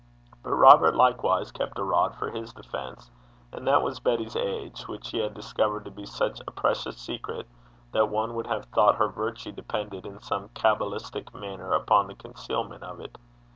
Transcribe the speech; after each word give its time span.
But 0.41 0.53
Robert 0.53 0.95
likewise 0.95 1.51
kept 1.51 1.77
a 1.77 1.83
rod 1.83 2.15
for 2.15 2.31
his 2.31 2.51
defence, 2.53 3.11
and 3.51 3.67
that 3.67 3.83
was 3.83 3.99
Betty's 3.99 4.35
age, 4.35 4.87
which 4.87 5.09
he 5.11 5.19
had 5.19 5.35
discovered 5.35 5.85
to 5.85 5.91
be 5.91 6.07
such 6.07 6.41
a 6.41 6.49
precious 6.49 6.97
secret 6.97 7.47
that 7.91 8.09
one 8.09 8.33
would 8.33 8.47
have 8.47 8.65
thought 8.65 8.95
her 8.95 9.09
virtue 9.09 9.51
depended 9.51 10.07
in 10.07 10.19
some 10.19 10.49
cabalistic 10.55 11.35
manner 11.35 11.73
upon 11.73 12.07
the 12.07 12.15
concealment 12.15 12.81
of 12.83 12.99
it. 12.99 13.15